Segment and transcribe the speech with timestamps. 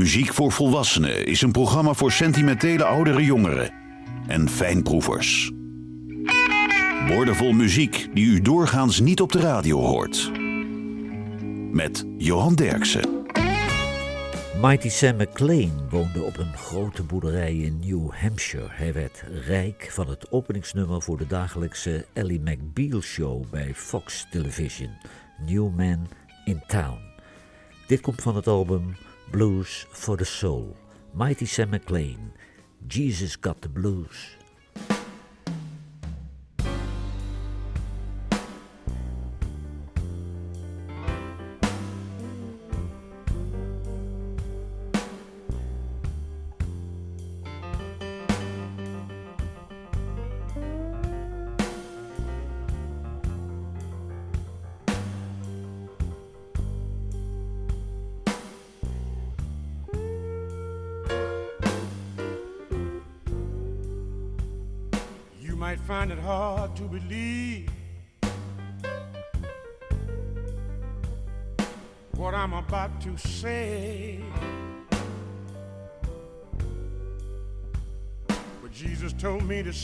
[0.00, 3.72] Muziek voor Volwassenen is een programma voor sentimentele oudere jongeren
[4.26, 5.52] en fijnproevers.
[7.08, 10.30] Woordenvol muziek die u doorgaans niet op de radio hoort.
[11.72, 13.26] Met Johan Derksen.
[14.60, 18.68] Mighty Sam McLean woonde op een grote boerderij in New Hampshire.
[18.70, 24.90] Hij werd rijk van het openingsnummer voor de dagelijkse Ellie McBeal show bij Fox Television,
[25.46, 26.08] New Man
[26.44, 26.98] in Town.
[27.86, 28.96] Dit komt van het album
[29.32, 30.76] Blues for the Soul.
[31.14, 32.32] Mighty Sam McClain,
[32.88, 34.36] Jesus Got the Blues.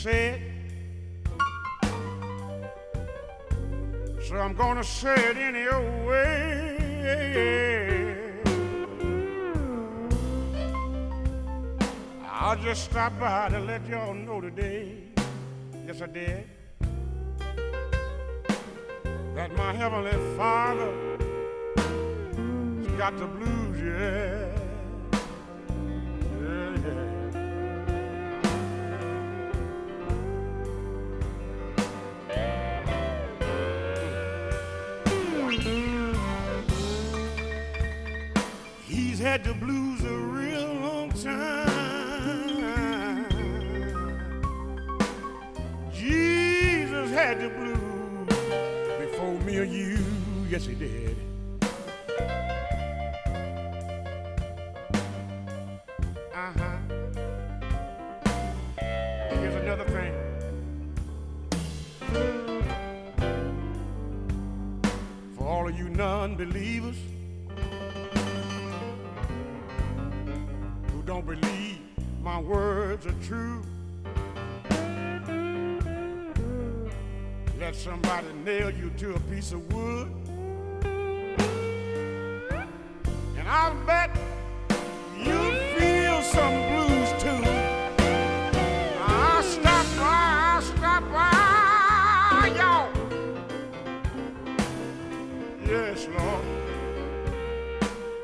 [0.07, 0.13] So
[4.37, 6.77] I'm gonna say it any old way.
[12.23, 15.03] I'll just stop by to let y'all know today.
[15.85, 16.45] Yes I did,
[19.35, 20.93] that my Heavenly Father
[22.77, 24.66] has got the blues, yeah,
[39.27, 41.67] had the blues a real long time.
[45.93, 48.27] Jesus had the blues
[49.01, 49.97] before me or you.
[50.49, 51.26] Yes, he did.
[77.67, 80.09] Let somebody nail you to a piece of wood.
[83.35, 84.17] And I'll bet
[85.19, 87.43] you feel some blues too.
[89.01, 89.43] I'll
[89.97, 90.13] by,
[90.53, 90.61] I'll
[91.11, 92.89] by, y'all.
[95.67, 96.45] Yes, Lord.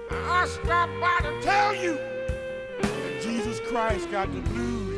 [0.09, 1.95] I'll stop by to tell you
[2.81, 4.92] that Jesus Christ got the blues.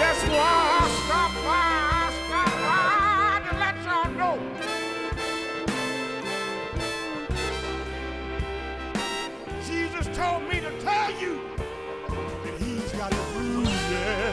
[0.00, 4.36] That's why I stop by, I stop by to let y'all know.
[9.66, 11.32] Jesus told me to tell you
[12.44, 14.32] that he's got a blues, yeah.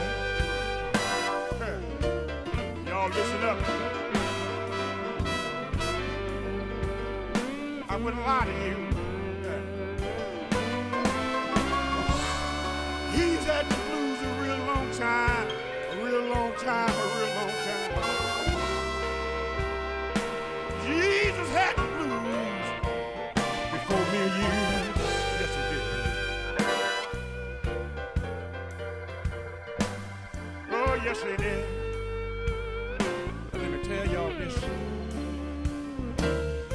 [2.86, 3.58] Y'all listen up.
[7.90, 8.87] I wouldn't lie to you.
[16.58, 17.92] Time, a real long time.
[20.84, 22.68] Jesus had the blues
[23.70, 24.50] before me and you.
[25.38, 25.84] Yes, he did.
[30.72, 31.64] Oh, yes, he did.
[33.52, 34.56] Let me tell y'all this.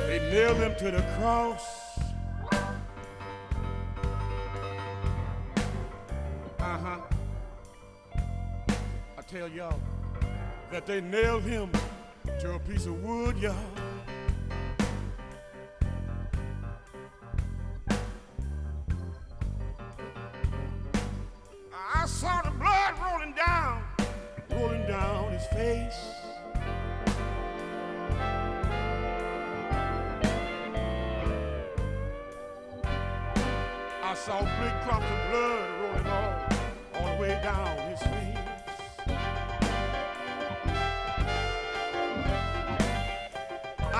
[0.08, 1.73] They nailed him to the cross.
[9.48, 9.80] Y'all
[10.72, 11.70] that they nailed him
[12.40, 13.83] to a piece of wood, y'all.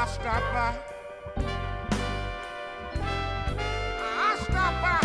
[0.04, 0.76] I stopped by.
[4.02, 5.00] I stopped by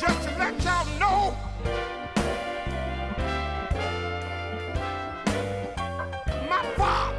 [0.00, 1.36] just to let y'all know.
[6.48, 7.16] My father,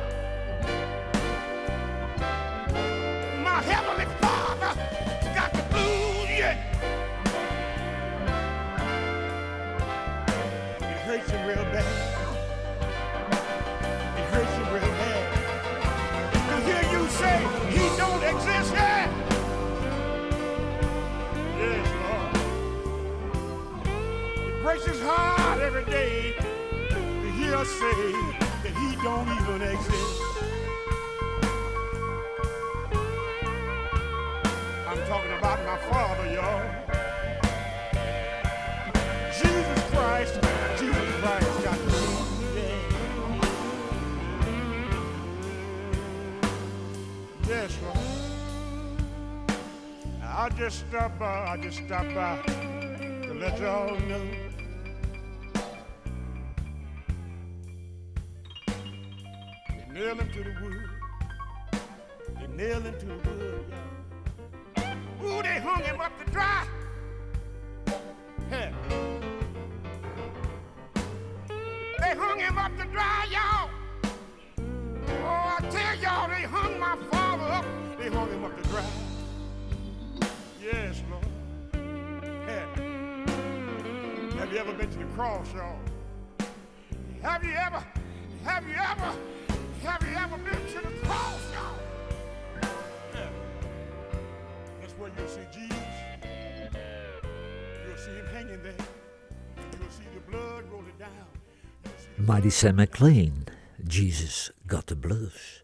[3.41, 4.71] my heavenly father,
[5.33, 6.29] got the blues.
[10.81, 12.00] It hurts real bad.
[24.81, 26.33] It breaks his heart every day
[26.89, 28.11] to hear us say
[28.63, 30.21] that he don't even exist.
[34.87, 36.63] I'm talking about my father, y'all.
[39.33, 40.39] Jesus Christ,
[40.79, 41.91] Jesus Christ got the
[42.55, 42.87] yeah.
[47.47, 47.97] Yes, Lord.
[50.23, 54.40] I'll just stop by, I'll just stop by to let y'all know.
[60.15, 60.89] Nailed him the wood.
[62.35, 64.95] They nailed him to the wood, y'all.
[65.23, 66.67] Ooh, they hung him up to dry.
[68.49, 68.73] Hey.
[71.99, 73.69] They hung him up to dry, y'all.
[75.07, 77.65] Oh, I tell y'all, they hung my father up.
[77.97, 78.85] They hung him up to dry.
[80.61, 81.25] Yes, Lord.
[82.45, 82.65] Hey.
[84.39, 85.79] Have you ever been to the cross, y'all?
[87.21, 87.85] Have you ever,
[88.43, 89.15] have you ever,
[89.83, 91.77] have you ever been to the cross, y'all?
[93.13, 93.29] Yeah.
[94.79, 95.77] That's where you'll see Jesus.
[97.85, 98.73] You'll see him hanging there.
[99.79, 101.09] You'll see the blood rolling down.
[102.17, 103.47] Mighty Sam McClain,
[103.87, 105.63] Jesus Got the Blues.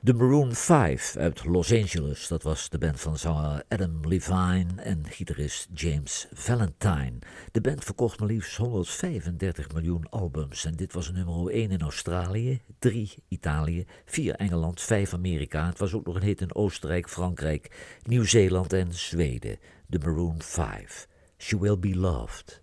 [0.00, 5.04] De Maroon 5 uit Los Angeles, dat was de band van zanger Adam Levine en
[5.08, 7.18] gitarist James Valentine.
[7.52, 12.60] De band verkocht maar liefst 135 miljoen albums en dit was nummer 1 in Australië,
[12.78, 15.66] 3 Italië, 4 Engeland, 5 Amerika.
[15.66, 19.58] Het was ook nog een hit in Oostenrijk, Frankrijk, Nieuw-Zeeland en Zweden.
[19.86, 21.08] De Maroon 5.
[21.38, 22.60] She Will Be Loved.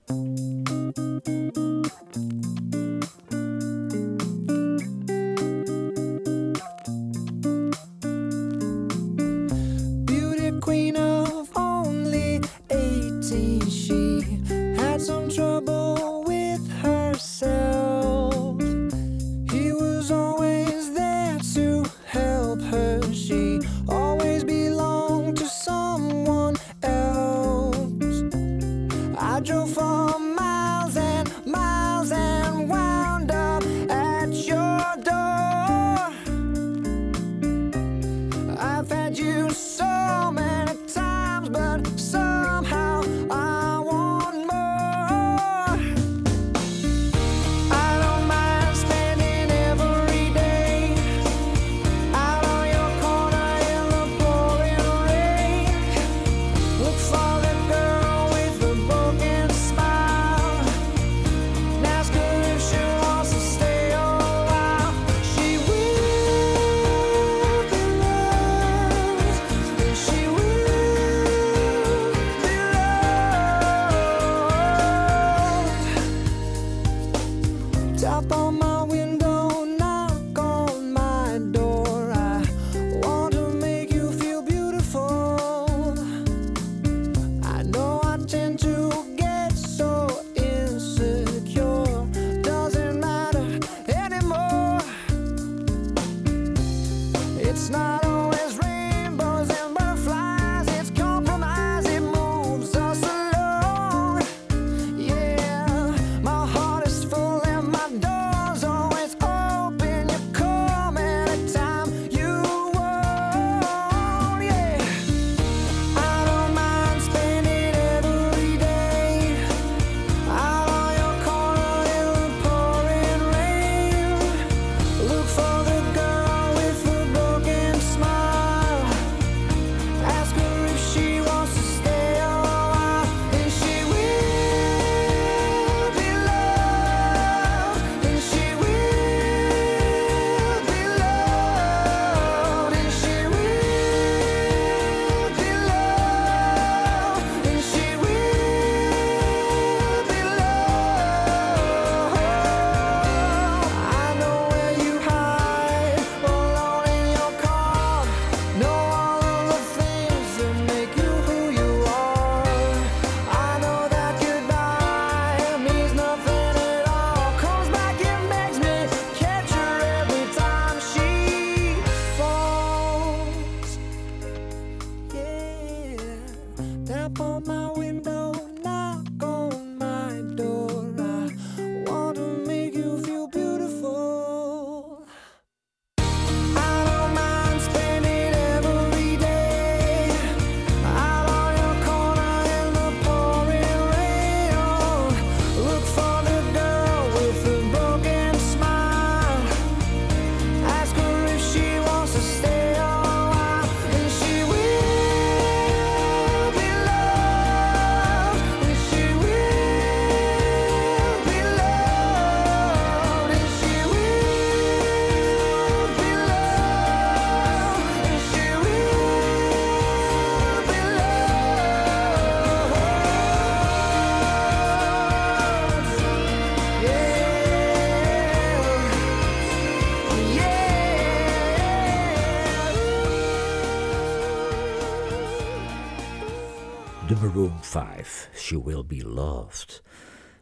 [237.21, 239.83] Room Five, 5, She Will Be Loved.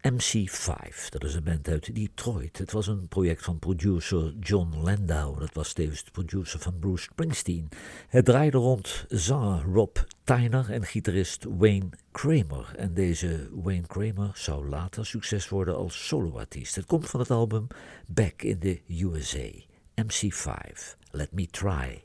[0.02, 2.58] MC5, dat is een band uit Detroit.
[2.58, 5.40] Het was een project van producer John Landau.
[5.40, 7.70] Dat was tevens de producer van Bruce Springsteen.
[8.08, 12.74] Het draaide rond zanger Rob Tyner en gitarist Wayne Kramer.
[12.76, 16.76] En deze Wayne Kramer zou later succes worden als soloartiest.
[16.76, 17.68] Het komt van het album
[18.08, 19.50] Back in the USA.
[20.02, 22.04] MC5, Let Me Try.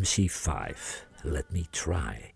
[0.00, 0.76] MC5,
[1.22, 2.32] Let Me Try.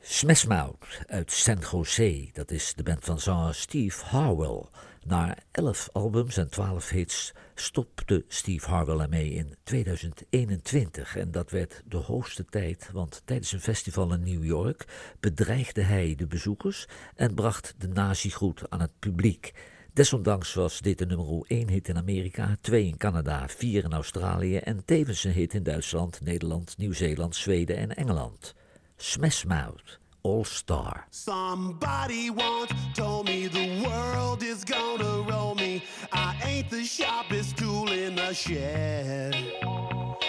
[0.00, 4.64] Smash Mouth uit San Jose, dat is de band van zanger Steve Harwell.
[5.02, 11.16] Na 11 albums en 12 hits stopte Steve Harwell ermee in 2021.
[11.16, 14.84] En dat werd de hoogste tijd, want tijdens een festival in New York
[15.20, 19.52] bedreigde hij de bezoekers en bracht de nazi-groet aan het publiek.
[19.94, 24.56] Desondanks was dit een nummer 1 hit in Amerika, 2 in Canada, 4 in Australië
[24.56, 28.54] en tevens een hit in Duitsland, Nederland, Nieuw-Zeeland, Zweden en Engeland.
[28.96, 31.06] Smash Mouth, All Star.
[31.10, 35.82] Somebody once told me the world is gonna roll me.
[36.12, 39.34] I ain't the sharpest tool in the shed.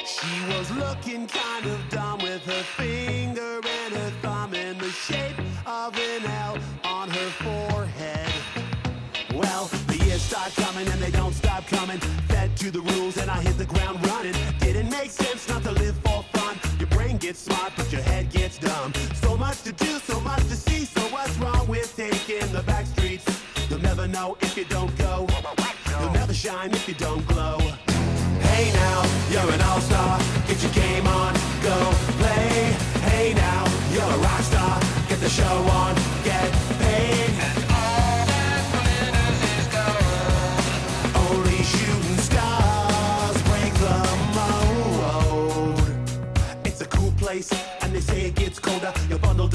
[0.06, 5.40] She was looking kind of dumb with her finger and her thumb in the shape
[5.66, 6.58] of an L
[10.46, 12.00] years coming and they don't stop coming.
[12.28, 14.34] Fed to the rules and I hit the ground running.
[14.60, 16.60] Didn't make sense not to live for fun.
[16.80, 18.94] Your brain gets smart, but your head gets dumb.
[19.16, 20.86] So much to do, so much to see.
[20.86, 23.26] So what's wrong with taking the back streets?
[23.70, 25.28] You'll never know if you don't go.
[26.00, 27.58] You'll never shine if you don't glow.
[28.50, 30.20] Hey now, you're an all-star.
[30.48, 32.15] Get your game on, go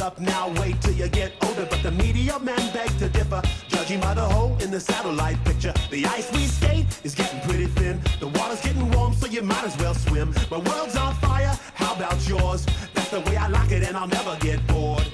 [0.01, 1.67] Up now, wait till you get older.
[1.69, 5.75] But the media men beg to differ, judging by the hole in the satellite picture.
[5.91, 8.01] The ice we skate is getting pretty thin.
[8.19, 10.35] The water's getting warm, so you might as well swim.
[10.51, 12.65] My world's on fire, how about yours?
[12.95, 15.07] That's the way I like it, and I'll never get bored.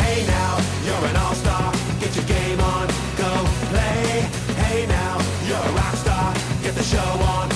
[0.00, 0.52] Hey now,
[0.86, 1.72] you're an all-star.
[2.00, 2.86] Get your game on,
[3.18, 3.30] go
[3.68, 4.24] play.
[4.64, 6.32] Hey now, you're a rock star.
[6.62, 7.50] Get the show on,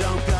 [0.00, 0.39] don't go.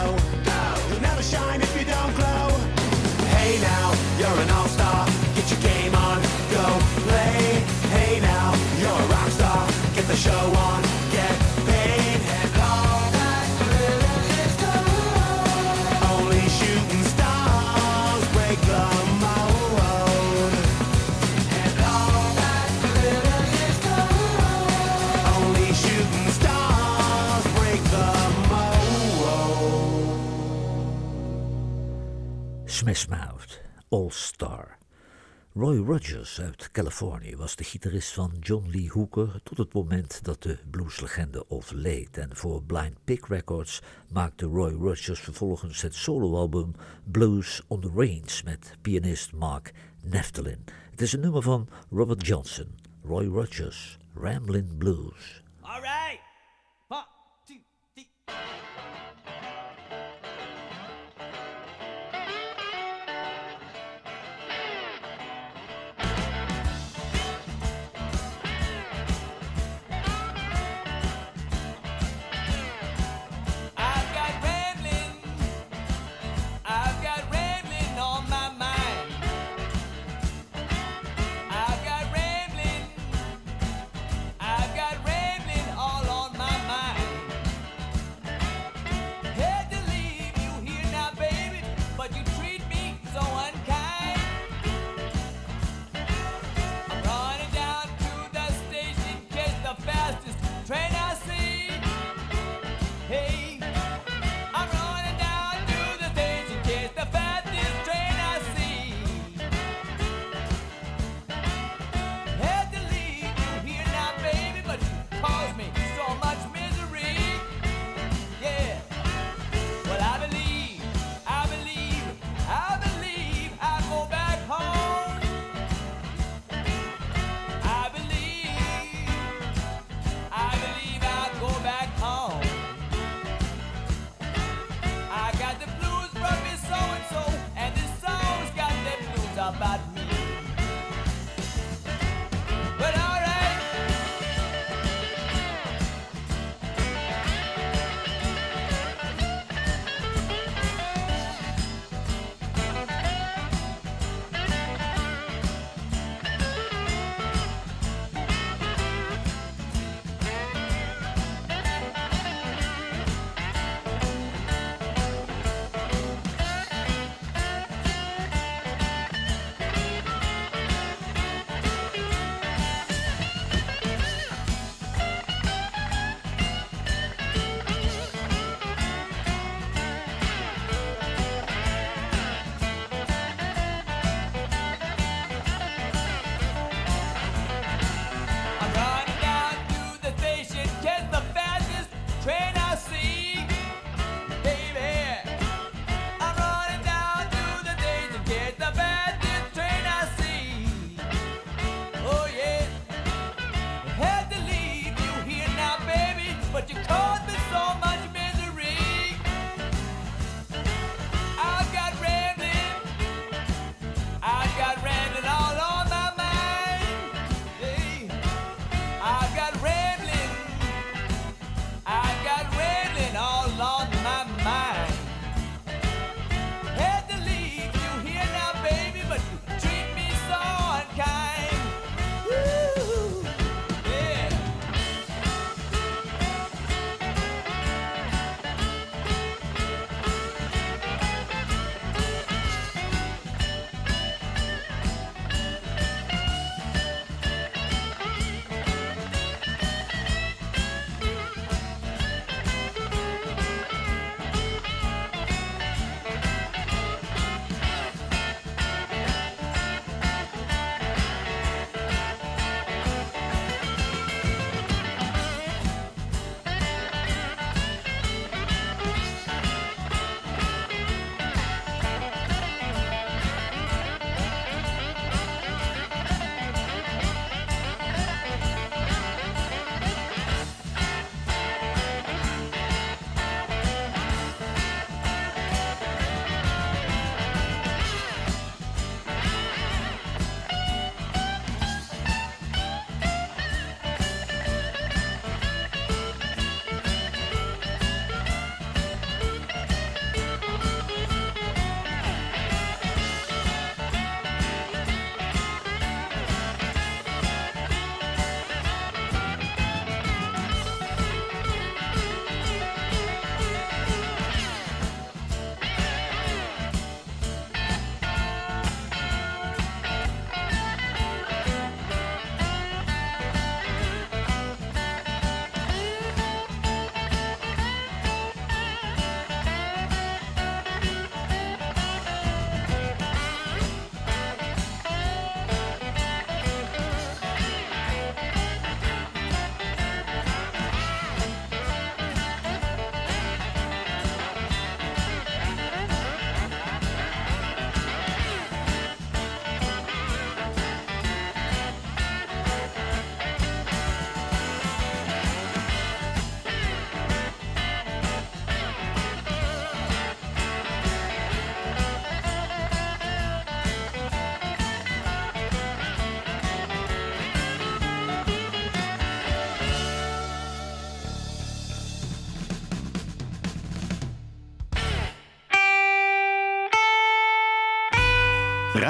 [35.61, 40.43] Roy Rogers uit Californië was de gitarist van John Lee Hooker tot het moment dat
[40.43, 42.19] de blueslegende overleed.
[42.19, 48.41] En voor Blind Pig Records maakte Roy Rogers vervolgens het soloalbum Blues on the Range
[48.45, 50.65] met pianist Mark Neftelin.
[50.91, 55.43] Het is een nummer van Robert Johnson, Roy Rogers, Ramblin' Blues.
[55.61, 56.30] All right.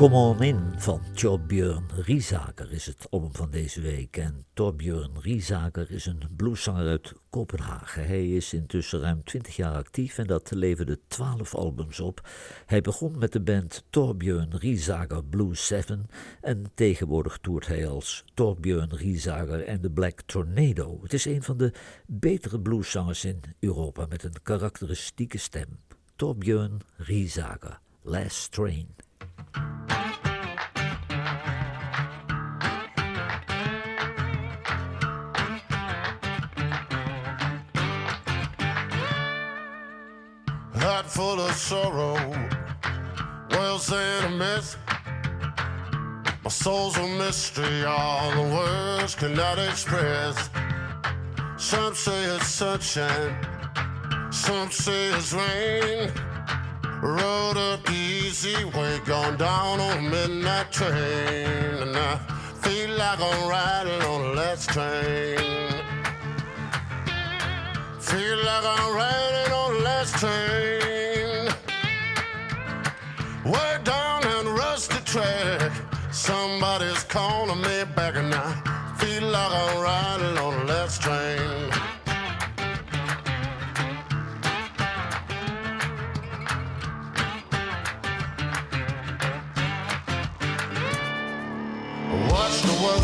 [0.00, 4.16] Come On In van Torbjörn Riesaker is het album van deze week.
[4.16, 8.06] En Torbjörn Riesaker is een blueszanger uit Kopenhagen.
[8.06, 12.28] Hij is intussen ruim 20 jaar actief en dat leverde 12 albums op.
[12.66, 16.06] Hij begon met de band Torbjörn Riesager Blues 7
[16.40, 20.98] en tegenwoordig toert hij als Torbjörn Riesager en de Black Tornado.
[21.02, 21.72] Het is een van de
[22.06, 25.78] betere blueszangers in Europa met een karakteristieke stem.
[26.16, 28.99] Torbjörn Riesager, Last Train.
[41.00, 42.14] Heart full of sorrow,
[43.52, 44.76] world's in a mess.
[46.44, 50.50] My soul's a mystery, all the words cannot express.
[51.56, 53.34] Some say it's sunshine,
[54.30, 56.29] some say it's rain.
[57.02, 62.18] Rode up the easy way, gone down on a midnight train, and I
[62.60, 65.38] feel like I'm riding on the last train.
[68.00, 71.46] Feel like I'm riding on the last train.
[73.46, 75.72] Way down that rusty track.
[76.12, 81.89] Somebody's calling me back, and I feel like I'm riding on the last train.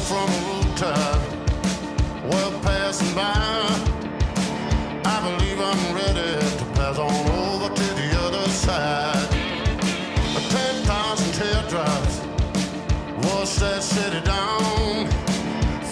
[0.06, 1.20] From a rooftop,
[2.30, 3.32] world passing by.
[5.04, 9.28] I believe I'm ready to pass on over to the other side.
[10.54, 12.20] Ten thousand teardrops
[13.24, 15.08] wash that city down.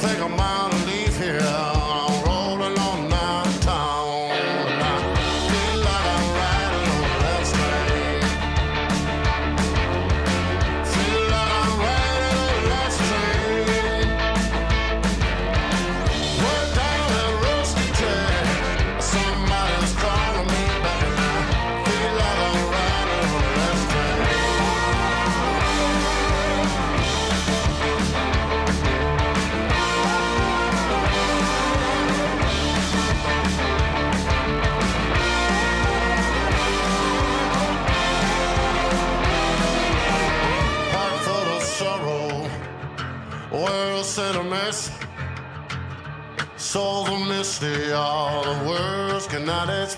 [0.01, 0.64] Think I'm out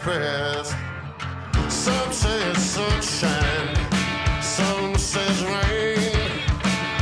[0.06, 0.74] express.
[1.68, 3.76] Some say it's sunshine,
[4.40, 6.42] some says rain.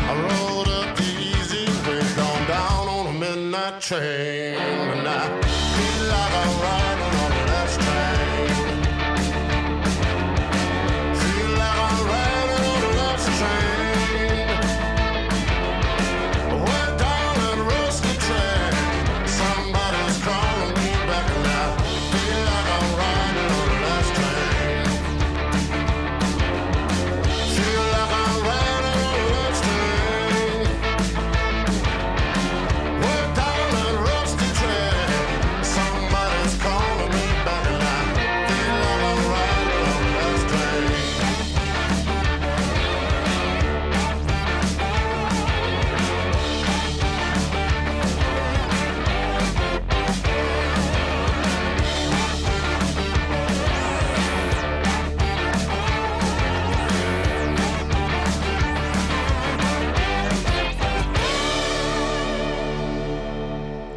[0.09, 4.34] I rode up the easy way, gone down on a midnight train,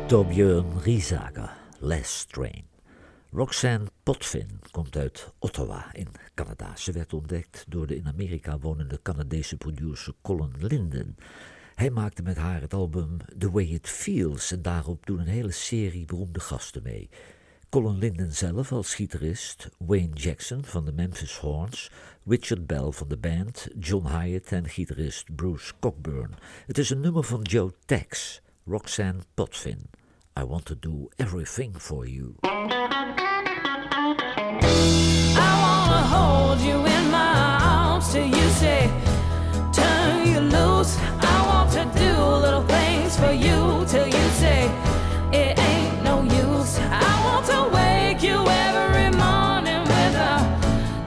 [0.08, 2.66] Torbjörn Riesager, Last Train.
[3.32, 6.76] Roxanne Potvin komt uit Ottawa in Canada.
[6.76, 11.16] Ze werd ontdekt door de in Amerika wonende Canadese producer Colin Linden.
[11.76, 15.52] Hij maakte met haar het album The Way It Feels en daarop doen een hele
[15.52, 17.10] serie beroemde gasten mee.
[17.70, 21.92] Colin Linden zelf als gitarist, Wayne Jackson van de Memphis Horns,
[22.26, 26.36] Richard Bell van de band, John Hyatt en gitarist Bruce Cockburn.
[26.66, 29.97] Het is een nummer van Joe Tex, Roxanne Potvin.
[30.38, 32.36] I want to do everything for you.
[32.44, 32.84] I
[35.64, 38.88] wanna hold you in my arms till you say,
[39.74, 40.96] turn you loose.
[41.34, 42.14] I want to do
[42.46, 44.70] little things for you till you say,
[45.34, 46.78] it ain't no use.
[46.92, 48.38] I want to wake you
[48.70, 50.38] every morning with a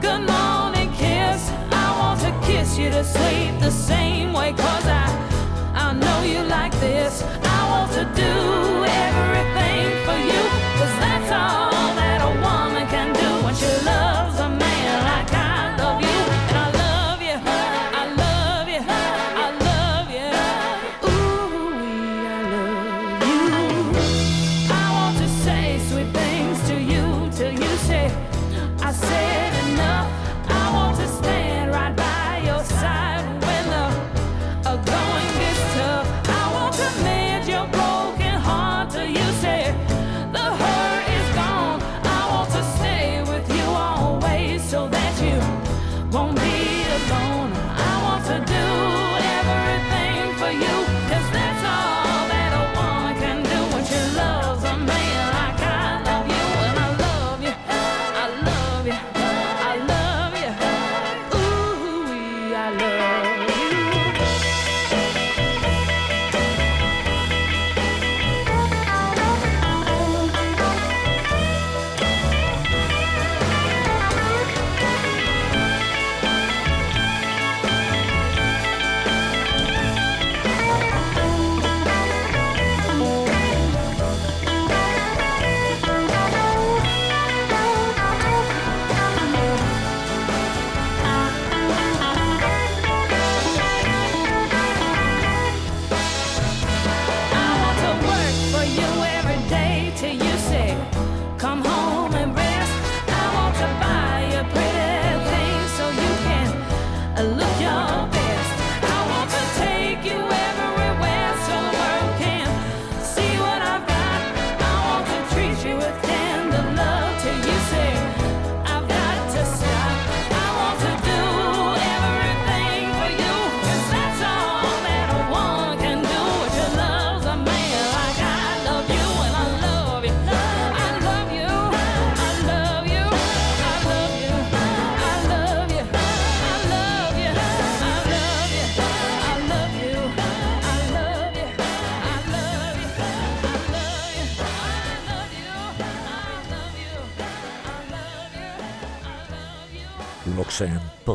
[0.01, 1.49] good morning kiss.
[1.71, 5.07] I want to kiss you to sleep the same way, cause I,
[5.73, 7.23] I know you like this.
[7.23, 9.20] I want to do everything.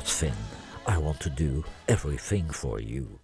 [0.08, 0.34] Finn,
[0.86, 3.18] I want to do everything for you.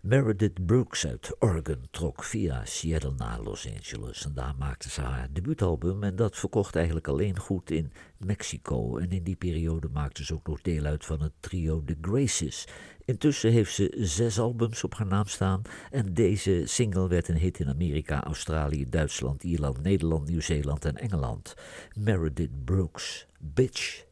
[0.00, 5.28] Meredith Brooks uit Oregon trok via Seattle naar Los Angeles en daar maakte ze haar
[5.32, 10.34] debuutalbum en dat verkocht eigenlijk alleen goed in Mexico en in die periode maakte ze
[10.34, 12.66] ook nog deel uit van het trio The Graces.
[13.04, 17.58] Intussen heeft ze zes albums op haar naam staan en deze single werd een hit
[17.58, 21.54] in Amerika, Australië, Duitsland, Ierland, Nederland, Nieuw-Zeeland en Engeland.
[21.94, 24.04] Meredith Brooks, Bitch.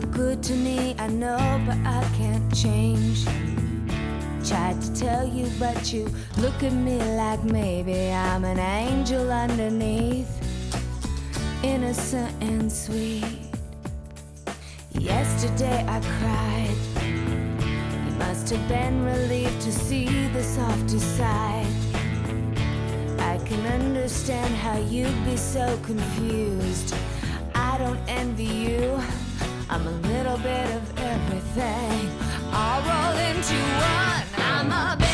[0.00, 3.24] good to me, I know, but I can't change.
[4.46, 10.30] Tried to tell you, but you look at me like maybe I'm an angel underneath,
[11.62, 13.24] innocent and sweet.
[14.92, 16.76] Yesterday I cried.
[18.06, 21.66] You must have been relieved to see the softer side.
[23.18, 26.94] I can understand how you'd be so confused.
[27.54, 29.00] I don't envy you.
[29.72, 32.10] I'm a little bit of everything,
[32.52, 34.24] all rolled into one.
[34.36, 35.09] I'm a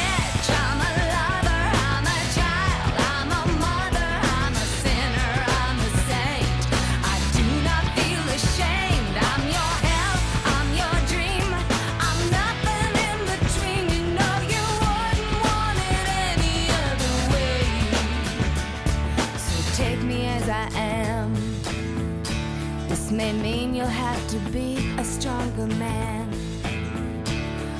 [24.36, 26.28] to be a stronger man.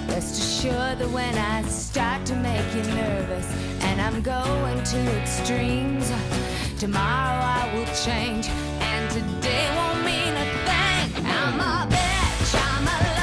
[0.08, 3.46] Rest assured that when I start to make you nervous
[3.82, 6.10] and I'm going to extremes,
[6.78, 11.26] tomorrow I will change and today won't mean a thing.
[11.26, 13.15] I'm a bitch, I'm a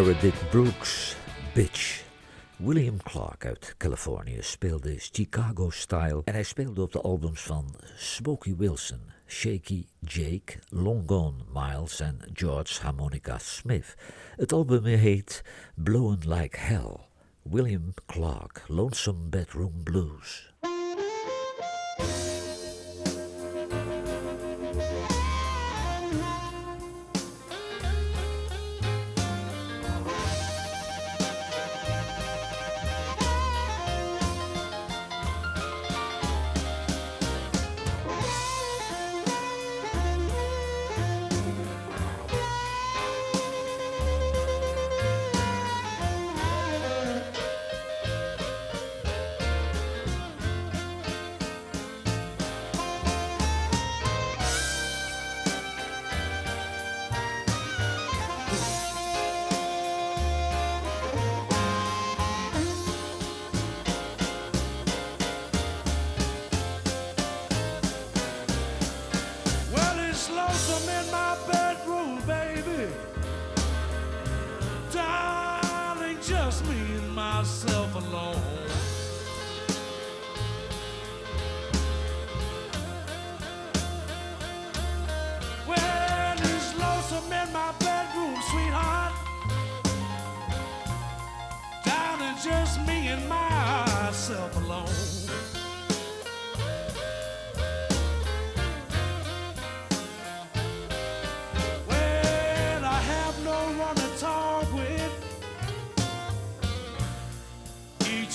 [0.00, 1.16] Meredith Brooks,
[1.54, 2.04] Bitch.
[2.56, 8.56] William Clark uit Californië speelde Chicago Style en hij speelde op de albums van Smokey
[8.56, 13.94] Wilson, Shaky Jake, Long Gone Miles en George Harmonica Smith.
[14.36, 15.44] Het album heet
[15.74, 16.96] Blowin' Like Hell.
[17.42, 20.49] William Clark, Lonesome Bedroom Blues.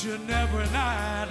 [0.06, 1.25] You're never night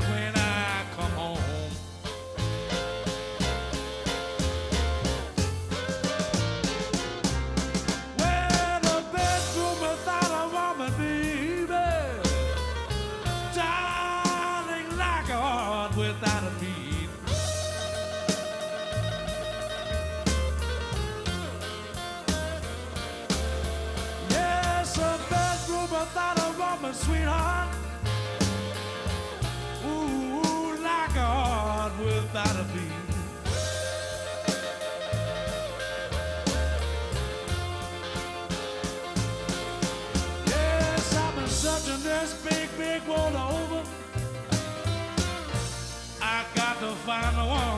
[47.04, 47.73] find the one.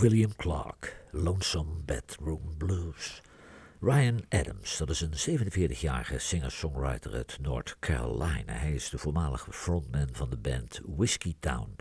[0.00, 3.22] William Clark, Lonesome Bedroom Blues.
[3.80, 8.52] Ryan Adams, dat is een 47-jarige singer-songwriter uit North Carolina.
[8.52, 11.76] Hij is de voormalige frontman van de band Whiskey Town.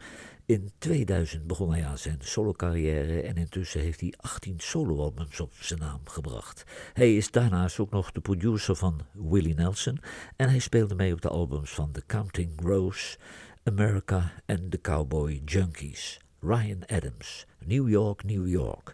[0.46, 5.80] In 2000 begon hij aan zijn solocarrière en intussen heeft hij 18 soloalbums op zijn
[5.80, 6.64] naam gebracht.
[6.94, 10.00] Hij is daarnaast ook nog de producer van Willie Nelson
[10.36, 13.18] en hij speelde mee op de albums van The Counting Rose,
[13.64, 16.20] America en The Cowboy Junkies.
[16.42, 18.94] Ryan Adams, New York, New York.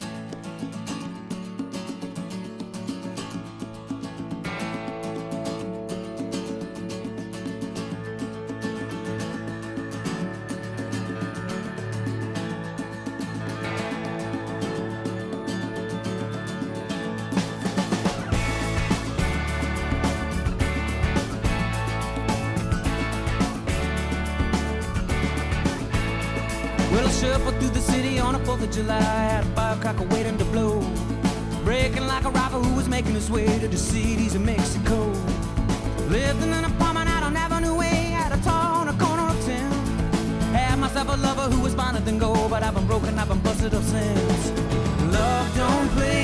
[40.83, 43.73] Myself a lover who was finer than gold, but I've been broken, I've been busted
[43.73, 44.51] up since.
[45.13, 46.22] Love don't play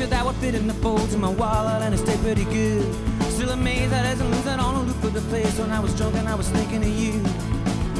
[0.00, 2.86] picture that would fit in the folds of my wallet and it stayed pretty good.
[3.36, 5.94] Still amazed that I lose that on a loop of the place when I was
[5.94, 7.12] drunk and I was thinking of you.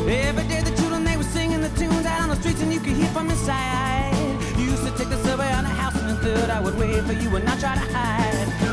[0.08, 2.80] Every day the children they were singing the tunes out on the streets and you
[2.80, 4.14] could hear from inside.
[4.56, 7.04] You used to take the subway on the house and the third I would wait
[7.04, 8.69] for you and not try to hide.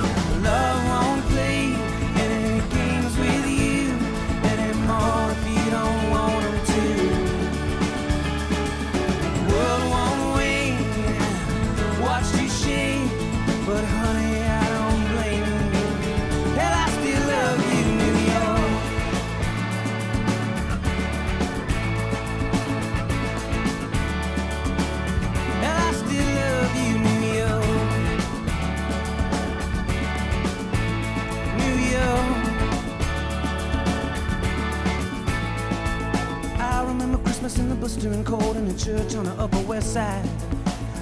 [37.47, 40.27] darkness in the blistering cold in the church on the Upper West Side.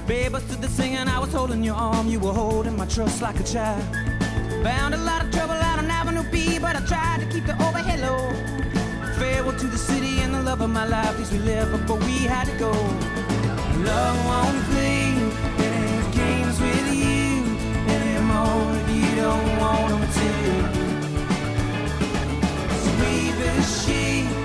[0.05, 3.21] Babe, I stood there singing, I was holding your arm, you were holding my trust
[3.21, 3.83] like a child.
[4.63, 7.55] Found a lot of trouble out on Avenue B, but I tried to keep the
[7.67, 8.31] overhead low.
[9.17, 12.17] Farewell to the city and the love of my life, these we live, but we
[12.33, 12.71] had to go.
[13.89, 15.01] Love won't play
[15.67, 17.43] any games with you
[17.97, 20.29] anymore if you don't want them to.
[22.85, 24.44] Sweet as she.